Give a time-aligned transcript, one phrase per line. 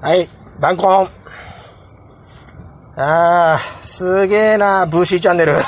[0.00, 0.28] はい、
[0.60, 1.08] バンコン。
[2.96, 5.54] あー、すげえな、ブーシーチャンネル。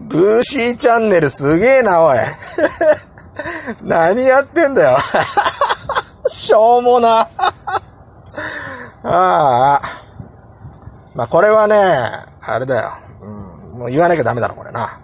[0.00, 2.18] ブーシーチャンネルすげえな、おい。
[3.84, 4.96] 何やってんだよ。
[6.28, 7.20] しょうもな。
[7.20, 7.26] あ
[9.04, 9.80] あ。
[11.14, 11.76] まあ、これはね、
[12.40, 12.90] あれだよ。
[13.20, 14.98] うん、もう言わなきゃダメだろ、これな。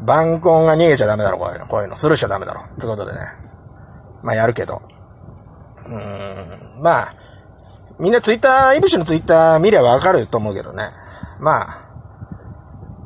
[0.00, 1.66] バンコンが逃げちゃダメだろ、こういうの。
[1.66, 1.96] こういうの。
[1.96, 2.60] スルーしちゃダメだろ。
[2.60, 3.20] ってことでね。
[4.22, 4.82] まあ、やるけど。
[5.88, 7.14] うん、まあ、
[7.98, 10.84] みんなツイッター、イブシのツイッター見りゃわかると思うけどね。
[11.40, 11.88] まあ、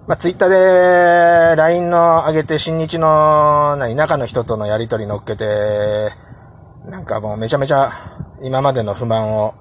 [0.06, 5.44] まあ、ツイッターで、LINE の上げて、新日の、何、中の人とのやりとり乗っけて、
[6.86, 7.90] なんかもうめちゃめちゃ、
[8.42, 9.54] 今までの不満を、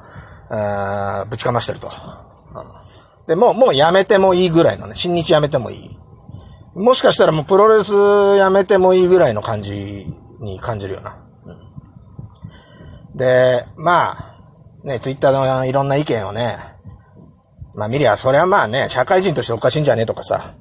[0.49, 1.89] あぶちかましてると。
[3.27, 5.89] で、もう、もうやめてもいいぐらいのね、新日やめてもいい。
[6.73, 7.93] もしかしたらもうプロレス
[8.37, 10.07] やめてもいいぐらいの感じ
[10.39, 11.17] に感じるよな。
[13.21, 14.35] で、まあ、
[14.83, 16.55] ね、ツイッターのいろんな意見をね、
[17.75, 20.55] まあ見りゃ、そりゃまあね、社会人としておかしいんじゃねえとかさ、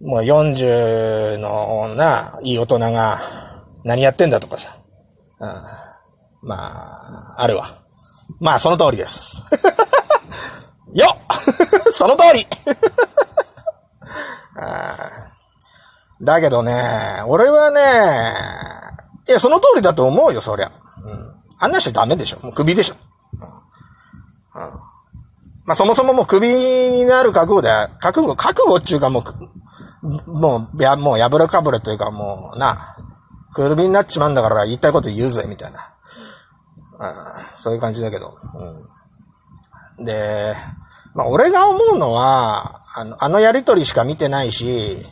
[0.00, 3.18] もう40のな、いい大人が
[3.84, 4.74] 何やってんだとかさ、
[5.38, 5.46] う
[6.46, 6.54] ん、ま
[7.36, 7.82] あ、あるわ。
[8.40, 9.42] まあ、その通りです。
[10.96, 11.14] よ
[11.92, 12.46] その通り
[16.24, 16.72] だけどね、
[17.26, 17.80] 俺はね、
[19.28, 20.72] いや、その通りだと思うよ、そりゃ。
[21.04, 21.35] うん。
[21.58, 22.40] あんなしちゃダメでしょ。
[22.42, 22.96] もう首でしょ。
[24.54, 24.62] うん。
[24.62, 24.70] うん。
[25.66, 27.68] まあ、そもそももう首になる覚悟で、
[27.98, 29.24] 覚悟、覚悟っていうかも
[30.02, 32.96] う、もう、や、もう破れかぶれというかもう、な、
[33.52, 35.94] 首になっちまうんだから言いたいこと言うぜ、みたいな。
[36.98, 37.56] うん。
[37.56, 38.34] そういう感じだけど。
[39.98, 40.04] うん。
[40.04, 40.54] で、
[41.14, 45.04] まあ、俺が思うのは、あの、あのやりとりしか見てないし、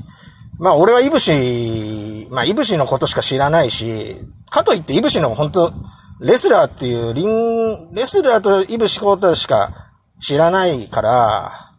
[0.58, 4.16] まあ、俺はイブシ、まあ、イブシのことしか知らないし、
[4.50, 5.72] かといってイブシの本当
[6.20, 9.90] レスラーっていう、リン、レスラーとイブシコータしか
[10.20, 11.72] 知らないから、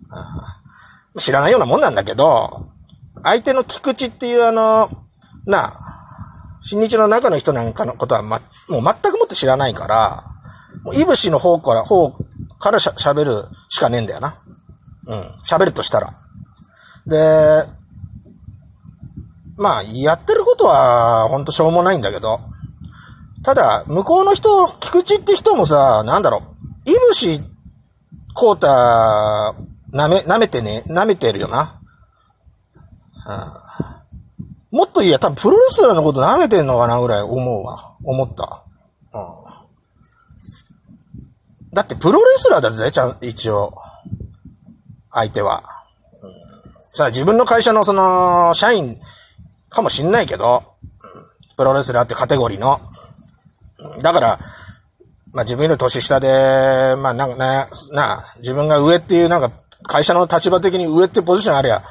[1.17, 2.67] 知らないようなもんなんだけど、
[3.23, 4.89] 相手の菊池っていうあの、
[5.45, 5.73] なあ、
[6.61, 10.25] 新日の中の人なんかのことはま、もう全くもって知らないから、
[10.83, 12.11] もうイブシの方から、方
[12.59, 14.35] からしゃ喋るしかねえんだよな。
[15.07, 15.19] うん。
[15.43, 16.13] 喋るとしたら。
[17.07, 17.67] で、
[19.57, 22.41] まあ、やってることは、ほんとしょうもないんだけど、
[23.45, 27.43] ただ、向こうの人、菊池って人もさ、なんだろう、イブシ、
[28.33, 29.53] コータ、
[29.93, 31.79] 舐め、舐めてね、舐めてるよな。
[34.71, 37.95] うん、もっと言えば多分プロレスラーのこと舐めてんのかなぐらい思うわ。
[38.03, 38.63] 思った。
[39.13, 39.19] う
[41.69, 41.71] ん。
[41.71, 43.75] だってプロレスラーだぜ、ちゃん、一応。
[45.11, 45.63] 相手は。
[46.19, 46.31] うん、
[46.93, 48.97] さあ、自分の会社のその、社員
[49.69, 50.75] かもしんないけど、うん
[51.57, 52.81] プロレスラーってカテゴリーの。
[54.01, 54.39] だから、
[55.33, 56.27] まあ自分より年下で、
[56.97, 59.51] まあなな、な、自分が上っていうなんか、
[59.87, 61.83] 会社の立場的に上ってポジションありゃ、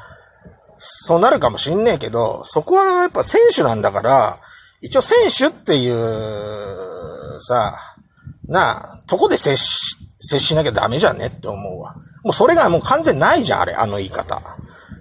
[0.77, 4.39] そうなるかもしんねえけど、そこはやっぱ選手なんだから、
[4.81, 7.95] 一応選手っていう、さ、
[8.47, 11.95] な、とこで接し、接しなきゃダメじゃねって思うわ。
[12.23, 14.41] もうそれがもう完全ないじゃん、あれ、あの言い方。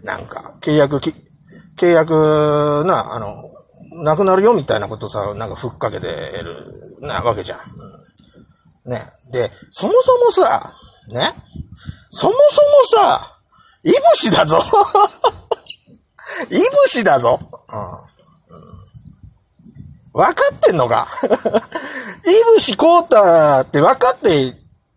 [0.02, 1.00] なんか、契約、
[1.76, 3.34] 契約、な、あの、
[4.02, 7.58] なくなるよみたいなことさ、なんかふっかけてる、なわけじゃん。
[8.86, 9.00] うん、ね。
[9.32, 10.72] で、そもそもさ、
[11.12, 11.30] ね。
[12.10, 13.38] そもそもさ、
[13.84, 14.58] イブシだぞ。
[16.50, 17.38] イブシだぞ、
[20.12, 20.20] うん。
[20.22, 21.06] うん、かってんのか。
[21.24, 24.56] イブシコータって分かって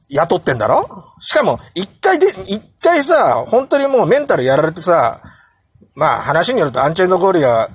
[0.09, 0.89] 雇ってんだろ。
[1.19, 5.21] しかも、一回で、一回さ、本当にもうメンタルやられてさ、
[5.95, 7.69] まあ話によるとアンチェンドゴリラ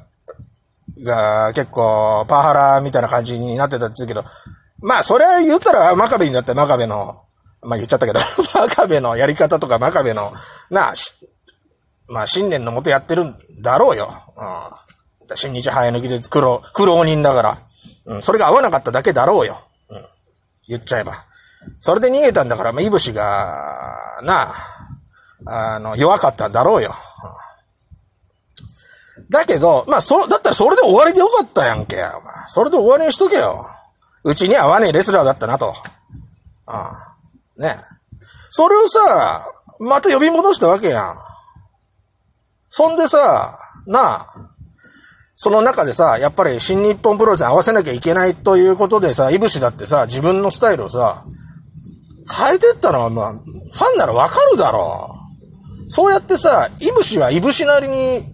[1.03, 4.25] が結構パワハラみたいな感じになってたって言うけど、
[4.81, 7.23] まあそれ言ったら真壁にだって真壁の、
[7.63, 10.33] まあ言っちゃったけど、 真壁のやり方とか真壁の、
[10.71, 10.93] なあ、
[12.09, 14.13] まあ信念のもとやってるんだろうよ。
[15.29, 15.37] うん。
[15.37, 17.59] 新日早抜きで苦労、苦労人だから。
[18.07, 18.23] うん。
[18.23, 19.57] それが合わなかっただけだろうよ。
[19.89, 20.03] うん。
[20.69, 21.25] 言っちゃえば。
[21.81, 24.43] それで逃げたんだから、まあ、いぶしが、な
[25.47, 26.95] あ、あの、弱かったんだろうよ。
[27.25, 27.42] うん
[29.33, 31.97] だけど、まあ、そ、だったらそれで終わりでよかったやんけ。
[31.97, 32.13] お前
[32.49, 33.67] それで終わりにしとけよ。
[34.25, 35.75] うちに合わねえレスラーだったなと。
[36.67, 37.17] あ
[37.57, 37.61] あ。
[37.61, 37.75] ね
[38.51, 39.47] それをさ、
[39.81, 41.17] また呼び戻したわけやん。
[42.69, 43.57] そんでさ、
[43.87, 44.27] なあ、
[45.35, 51.25] その中でさ、やっぱり新日本プロレスに合わせなきゃいけないということでさ、いぶしだってさ、自分のスタイルをさ、
[52.31, 55.17] 変えてったのは、まあ、ファンならわかるだろ
[55.89, 55.91] う。
[55.91, 58.25] そうやってさ、いぶしはいぶしなりに、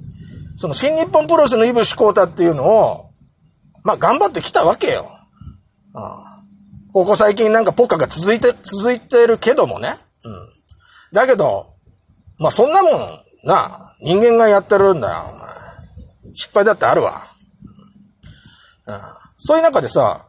[0.59, 3.11] その新日本プロレスのいぶしコータっていうのを、
[3.85, 5.07] まあ頑張ってきたわけよ。
[5.95, 6.43] ああ
[6.93, 9.89] ここ最近なんかポッカが続いて、続いてるけどもね。
[9.89, 9.95] うん。
[11.13, 11.75] だけど、
[12.41, 12.93] まあそんなもん、
[13.45, 16.35] な、人間がやってるんだよ、お前。
[16.35, 17.23] 失敗だってあるわ。
[18.87, 18.95] うん。
[19.37, 20.27] そういう中でさ、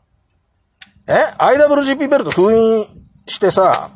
[1.07, 2.85] え ?IWGP ベルト封印
[3.25, 3.89] してさ、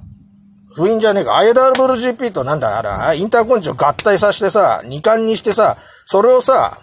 [0.76, 6.78] 封印じゃねえか、IWGP となんだ、あれ、インターコンチを合体させてさ、二冠にしてさ、それをさ、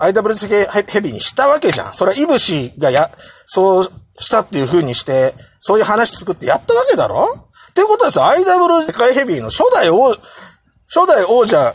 [0.00, 1.92] IWGP ヘビーにしたわけじゃん。
[1.94, 3.10] それはイブシがや、
[3.46, 3.84] そう
[4.18, 7.48] したっていう風にして、そういう話作ってやったわけだろ？
[7.70, 11.74] っていうことはさ、IWGP ヘビーの初代王、初代王者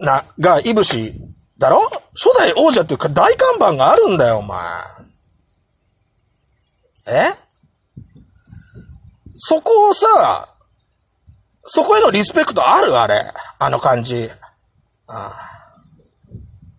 [0.00, 1.14] な、がイブシ
[1.58, 1.80] だろ？
[2.14, 4.58] 初代王者っていうか大看板があるんだよ、お前。
[7.06, 7.49] え？
[9.42, 10.48] そこをさ、
[11.62, 13.14] そこへのリスペクトあるあれ。
[13.58, 14.28] あの感じ。
[15.06, 15.50] ああ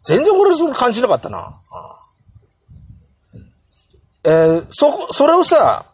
[0.04, 1.38] 全然俺それ感じなかったな。
[1.40, 1.62] あ
[4.24, 5.86] えー、そこ、それをさ、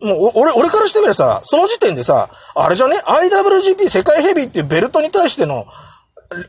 [0.00, 5.66] もう、俺、俺からしてみればさ、その時点でさ、あれじゃね ?IWGP 世界ヘビーっていうベルトに対しての、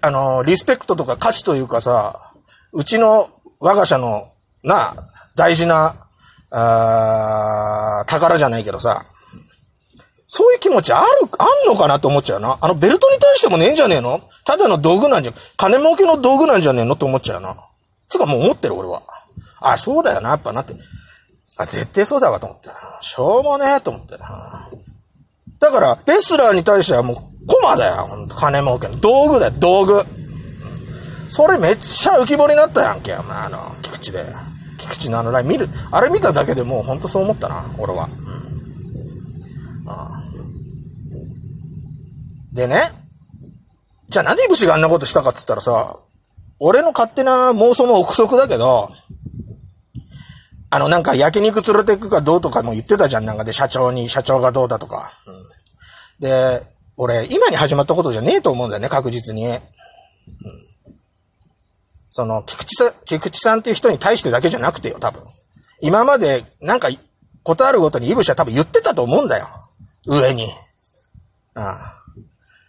[0.02, 2.34] あの、リスペクトとか価値というかさ、
[2.72, 3.30] うちの
[3.60, 4.32] 我が社の、
[4.64, 4.96] な、
[5.36, 5.96] 大事な、
[6.52, 9.06] あ宝じゃないけどさ、
[10.28, 11.06] そういう気持ちある、
[11.38, 12.58] あんのかなと思っちゃうな。
[12.60, 14.22] あのベルトに対してもねえんじゃねえの？
[14.44, 17.56] ただの道具なんじゃ、金儲けの道具なんじゃねえのって思っちゃうな。
[18.10, 19.04] つかもう思ってる俺は。
[19.62, 20.74] あ、そうだよな、やっぱなって。
[21.58, 22.70] あ、絶対そうだわと思って。
[23.02, 24.18] しょうもねえと思って。
[24.18, 27.16] だから、レスラーに対してはもう、
[27.48, 28.08] コマだよ。
[28.36, 28.98] 金儲けの。
[28.98, 30.02] 道具だよ、道具。
[31.28, 34.26] それめっちゃ浮き彫りになったやんけ、お前、あの、菊池で。
[34.78, 38.06] 菊池のあのライン見る、あれ見ただけでもうほんとそう思ったな、俺は。
[38.06, 38.08] う
[39.84, 39.90] ん。
[39.90, 40.24] ああ
[42.56, 42.80] でね、
[44.08, 46.00] じゃあなんでイブシがあんなことしたかっつったらさ、
[46.58, 48.92] 俺の勝手な妄想の憶測だけど、
[50.70, 53.26] あの、なんか焼肉連れてくかどうとかも言ってたじゃん。
[53.26, 55.12] なんかで、社長に、社長がどうだとか。
[55.28, 56.64] うん、で、
[56.96, 59.48] 俺、今に始まったことじゃねえと思うんだよね、確実に。
[59.48, 59.62] うん、
[62.10, 65.22] その、菊池さん、菊池さんっていう人に対してだけじゃなくてよ、多分。
[65.82, 66.88] 今まで、なんか、
[67.44, 69.46] ことあるごとにイブシは多分言ってたと思うんだよ。
[70.08, 70.44] 上に。
[70.44, 71.64] うん。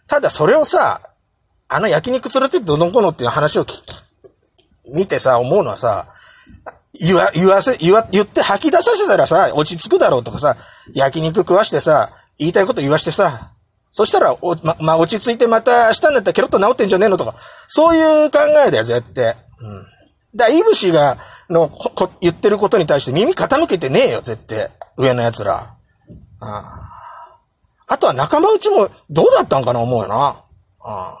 [0.07, 1.01] ただそれをさ、
[1.69, 3.83] あの焼肉連れてってどのこのっていう話を聞き、
[4.93, 6.07] 見てさ、思うのはさ、
[6.99, 10.55] 言わ、言わせ、言わ、言って吐き出させたらさ、落ち着くだろうとかさ、
[10.93, 12.09] 焼肉食わしてさ、
[12.39, 13.51] 言いたいこと言わしてさ、
[13.91, 17.33] そしたら、お、ま、まあ、落ち着いてまた明日になったらケロッと治ってんじゃねえのとか、
[17.67, 19.25] そういう考えだよ、絶対。
[19.25, 19.35] う
[20.35, 20.37] ん。
[20.37, 21.17] だイブシが、
[21.49, 24.69] のこ、言ってることに対して耳傾けてねえよ、絶対。
[24.97, 25.55] 上の奴ら。
[25.55, 25.75] あ
[26.41, 26.96] あ。
[27.87, 30.15] あとは仲間内もどうだったんかな思うよな。
[30.15, 30.43] あ
[30.81, 31.17] あ。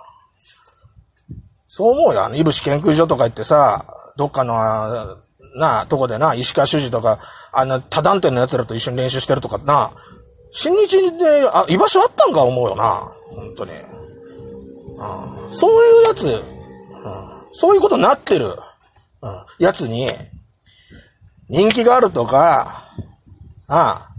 [1.67, 2.25] そう思うよ。
[2.25, 3.85] あの、イブシ研究所とか行ってさ、
[4.17, 4.53] どっかの、
[5.55, 7.19] なあ、とこでな、石川修司とか、
[7.53, 9.91] あんな他団体の奴らと一緒に練習してるとかな、
[10.51, 13.07] 新日で、あ、居場所あったんか思うよな。
[13.29, 13.71] 本当に。
[13.71, 16.43] うん、そういうやつ、うん、
[17.51, 18.55] そういうことになってる、うん、
[19.59, 20.07] やつに、
[21.49, 22.91] 人気があるとか、
[23.67, 24.11] あ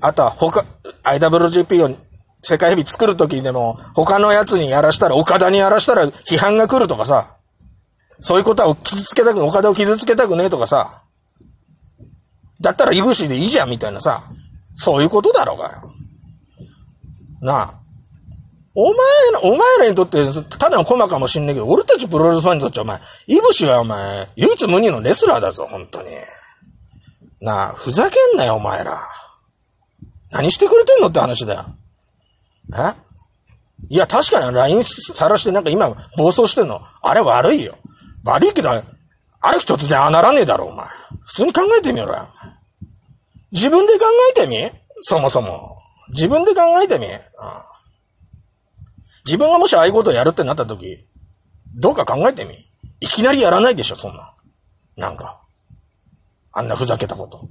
[0.00, 0.64] あ、あとは他、
[1.04, 1.96] IWGP を
[2.42, 7.38] 世界ヘビ作るときにでも、他のやつにやらしたら、岡田にやらしたら批判が来るとかさ、
[8.20, 11.02] そういうことは傷つけたく、岡田を傷つけたくねえとかさ、
[12.60, 14.22] だったらイグシでいいじゃんみたいなさ、
[14.74, 15.90] そういうことだろうがよ。
[17.42, 17.80] なあ。
[18.76, 18.96] お前
[19.32, 20.18] ら、お前らにとって、
[20.58, 26.08] ただのコマかもしんねえけど、俺たちプロレスファンにとってはお前、イブシはお前、唯一無二のレスラーだぞ、本当に。
[27.40, 28.98] なあ、ふざけんなよ、お前ら。
[30.34, 31.64] 何してくれてんのって話だよ。
[32.74, 32.94] え？
[33.88, 36.80] いや、確かに LINE さらしてなんか今暴走してんの。
[37.02, 37.76] あれ悪いよ。
[38.24, 40.86] 悪いけど、ある日突然あならねえだろ、お前。
[41.20, 42.26] 普通に考えてみろよ。
[43.52, 44.56] 自分で考えてみ？
[45.02, 45.78] そもそも。
[46.08, 47.12] 自分で考えてみ、うん、
[49.24, 51.06] 自分がもしああいうことをやるってなった時、
[51.76, 52.54] どうか考えてみ？
[53.00, 54.34] いきなりやらないでしょ、そんな。
[54.96, 55.42] なんか。
[56.52, 57.48] あんなふざけたこと。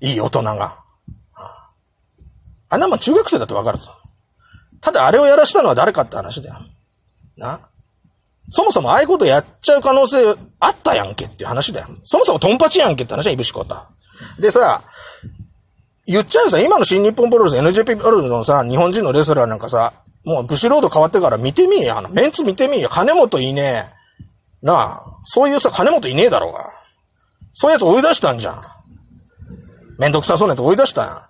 [0.00, 0.78] いい大人が。
[2.70, 3.90] あんなもん中学生だってわかるぞ。
[4.80, 6.56] ただあれをやらしたのは誰かって話だよ。
[7.36, 7.60] な。
[8.50, 10.18] そもそもああいうことやっちゃう可能性
[10.58, 11.86] あったやんけっていう話だよ。
[12.04, 13.86] そもそもトンパチやんけって話は、イブシコタ。
[14.40, 14.82] でさ、
[16.06, 19.92] 言っちゃうさ、今の新日本プロレス、NJP プロレスのさ、日本人のレスラーなんかさ、
[20.24, 21.98] もうブシロード変わってから見てみえや。
[21.98, 22.88] あの、メンツ見てみえや。
[22.88, 23.62] 金本いね
[24.62, 24.66] え。
[24.66, 26.64] なあ、そういうさ、金本いねえだろうが。
[27.52, 28.56] そういうやつ追い出したんじゃん。
[29.98, 31.29] めんどくさそうなやつ追い出したん。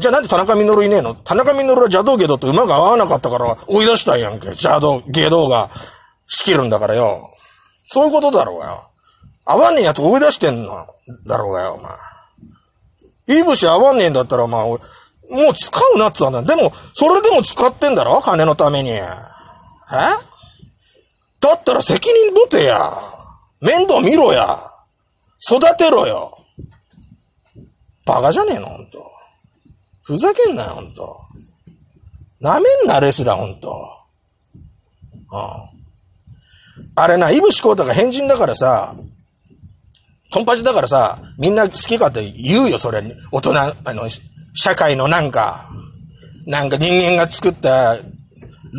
[0.00, 1.14] じゃあなんで田中稔いねえの？
[1.14, 4.46] 田中稔は邪道ゲドと馬が合わなかったから追い出したんやんけ。
[4.48, 5.70] 邪道、ゲドが
[6.26, 7.28] 仕切るんだからよ。
[7.86, 8.90] そういうことだろうがよ。
[9.44, 10.86] 合わねえやつ追い出してんの
[11.26, 11.80] だろうがよ、お
[13.28, 13.40] 前。
[13.40, 14.78] いぶし合わねえんだったら、まあ、もう
[15.54, 16.42] 使うなっつうんだ。
[16.42, 18.20] でも、それでも使ってんだろ？
[18.20, 18.90] 金のために。
[18.90, 19.00] え？
[21.40, 22.92] だったら責任持てや。
[23.60, 24.58] 面倒見ろや。
[25.42, 26.38] 育てろよ。
[28.04, 29.10] バカじゃねえの、ほんと。
[30.10, 31.20] ふざけんなよ、ほんと。
[32.40, 33.70] なめんな、レスラー、ほんと。
[35.14, 35.80] うん。
[36.96, 38.96] あれな、イブシコータが変人だからさ、
[40.32, 43.02] トンパチだからさ、みんな好きかって言うよ、それ。
[43.30, 44.08] 大人、あの、
[44.52, 45.68] 社会のなんか、
[46.44, 48.02] なんか人間が作ったル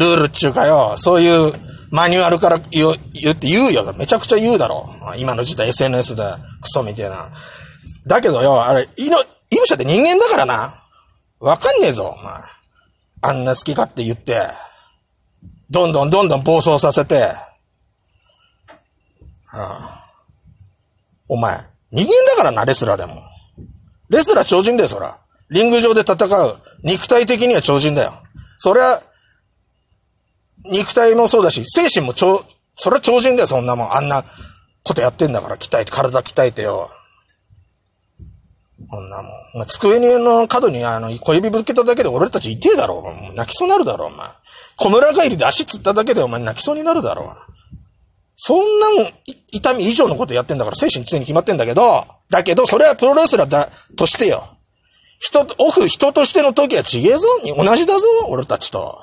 [0.05, 1.53] ールっちゅうかよ、そういう
[1.91, 3.93] マニュアルから言う言って言うよ。
[3.97, 4.85] めちゃくちゃ言うだろ。
[5.17, 6.23] 今の時代 SNS で
[6.59, 7.31] クソみたいな。
[8.05, 9.25] だけどよ、あれ、いの、イ
[9.57, 10.80] ブシャって人間だからな。
[11.41, 12.33] わかんねえぞ、お前。
[13.23, 14.35] あんな好き勝手言って、
[15.71, 17.23] どんどんどんどん暴走させて、
[19.53, 20.01] ああ
[21.27, 21.57] お前、
[21.91, 23.23] 人間だからな、レスラーでも。
[24.09, 25.17] レスラー超人だよ、そら。
[25.49, 26.59] リング上で戦う。
[26.83, 28.13] 肉体的には超人だよ。
[28.59, 29.01] そりゃ、
[30.65, 32.45] 肉体もそうだし、精神も超、
[32.75, 33.93] それは超人だよ、そんなもん。
[33.95, 34.23] あんな
[34.83, 36.91] ことやってんだから、鍛えて、体鍛えてよ。
[38.91, 39.25] こんなもん。
[39.59, 43.01] ま机にの角にあの、小指ぶつけただけで俺たち痛えだろ。
[43.01, 44.27] もう泣きそうになるだろ、お前。
[44.75, 47.31] 小村帰りで足つっただけでお前泣きそうになるだろ。
[48.35, 49.07] そんなもん、
[49.51, 54.43] 痛み以上のことやってんだから精神強いに決まってんだけど、だけど、それはプロレスラーだ、としてよ。
[55.19, 58.97] 人、オフ人としての時は違えぞ同じだぞ俺たちと。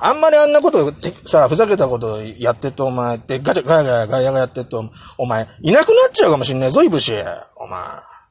[0.00, 0.90] あんまりあんなこと、
[1.26, 7.12] さ、ふざけたことやってと、お前、ってガチャガヤガヤガヤガヤってと、お前、いなくなっちゃうかもしんねえぞ、いぶし。
[7.56, 7.80] お前。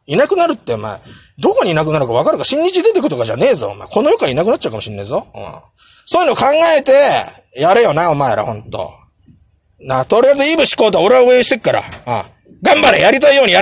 [0.08, 1.00] いなくなるって、お前、
[1.38, 3.88] どこにいなくなるかわかるか、新日出てくとかじゃねえぞ、お前。
[3.88, 5.28] この世からいなくなっちゃうかもしんねえぞ。
[5.36, 5.44] うん。
[6.06, 6.46] そういうの考
[6.78, 6.94] えて、
[7.56, 8.92] やれよな、お前ら、ほんと。
[9.80, 11.80] な、とりあえずいいぶしこうと俺は応援してっから。
[11.80, 12.30] ああ
[12.64, 13.56] 頑張れやりたいようにやれ